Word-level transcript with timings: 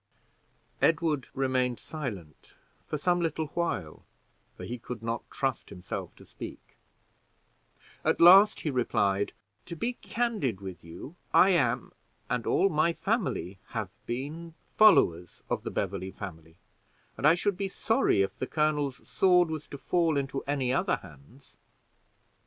Edward 0.81 1.27
remained 1.35 1.79
silent 1.79 2.55
for 2.87 2.97
some 2.97 3.21
little 3.21 3.49
while, 3.49 4.03
for 4.57 4.63
he 4.65 4.79
could 4.79 5.03
not 5.03 5.29
trust 5.29 5.69
himself 5.69 6.15
to 6.15 6.25
speak; 6.25 6.75
at 8.03 8.19
last 8.19 8.61
he 8.61 8.71
replied: 8.71 9.31
"To 9.67 9.75
be 9.75 9.93
candid 9.93 10.59
with 10.59 10.83
you, 10.83 11.17
I 11.35 11.49
am, 11.51 11.91
and 12.31 12.47
all 12.47 12.67
my 12.67 12.93
family 12.93 13.59
have 13.77 13.91
been, 14.07 14.55
followers 14.63 15.43
of 15.51 15.61
the 15.61 15.69
Beverley 15.69 16.09
family, 16.09 16.55
and 17.15 17.27
I 17.27 17.35
should 17.35 17.55
be 17.55 17.67
sorry 17.67 18.23
if 18.23 18.39
the 18.39 18.47
colonel's 18.47 19.07
sword 19.07 19.49
was 19.51 19.67
to 19.67 19.77
fall 19.77 20.17
into 20.17 20.41
any 20.47 20.73
other 20.73 20.95
hands. 20.95 21.57